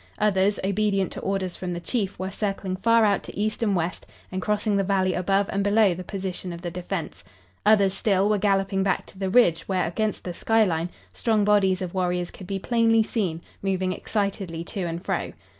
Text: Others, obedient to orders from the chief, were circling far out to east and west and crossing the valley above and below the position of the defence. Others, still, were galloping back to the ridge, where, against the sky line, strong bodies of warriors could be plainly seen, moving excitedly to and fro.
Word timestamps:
Others, 0.17 0.59
obedient 0.63 1.11
to 1.11 1.19
orders 1.19 1.55
from 1.55 1.73
the 1.73 1.79
chief, 1.79 2.17
were 2.17 2.31
circling 2.31 2.75
far 2.75 3.05
out 3.05 3.21
to 3.21 3.37
east 3.37 3.61
and 3.61 3.75
west 3.75 4.07
and 4.31 4.41
crossing 4.41 4.75
the 4.75 4.83
valley 4.83 5.13
above 5.13 5.47
and 5.53 5.63
below 5.63 5.93
the 5.93 6.03
position 6.03 6.51
of 6.51 6.63
the 6.63 6.71
defence. 6.71 7.23
Others, 7.67 7.93
still, 7.93 8.27
were 8.27 8.39
galloping 8.39 8.81
back 8.81 9.05
to 9.05 9.19
the 9.19 9.29
ridge, 9.29 9.61
where, 9.67 9.85
against 9.85 10.23
the 10.23 10.33
sky 10.33 10.65
line, 10.65 10.89
strong 11.13 11.45
bodies 11.45 11.83
of 11.83 11.93
warriors 11.93 12.31
could 12.31 12.47
be 12.47 12.57
plainly 12.57 13.03
seen, 13.03 13.41
moving 13.61 13.93
excitedly 13.93 14.63
to 14.63 14.79
and 14.85 15.05
fro. 15.05 15.33